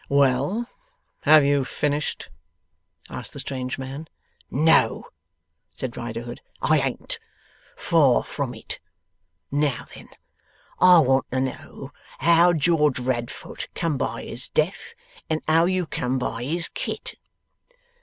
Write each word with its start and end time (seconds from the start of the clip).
'Well? 0.09 0.67
Have 1.25 1.45
you 1.45 1.63
finished?' 1.63 2.31
asked 3.07 3.33
the 3.33 3.39
strange 3.39 3.77
man. 3.77 4.07
'No,' 4.49 5.05
said 5.75 5.95
Riderhood, 5.95 6.41
'I 6.59 6.79
ain't. 6.79 7.19
Far 7.75 8.23
from 8.23 8.55
it. 8.55 8.79
Now 9.51 9.85
then! 9.93 10.09
I 10.79 10.97
want 11.01 11.29
to 11.29 11.39
know 11.39 11.91
how 12.17 12.51
George 12.51 12.97
Radfoot 12.99 13.67
come 13.75 13.95
by 13.99 14.23
his 14.23 14.49
death, 14.49 14.95
and 15.29 15.43
how 15.47 15.65
you 15.65 15.85
come 15.85 16.17
by 16.17 16.45
his 16.45 16.67
kit? 16.69 17.13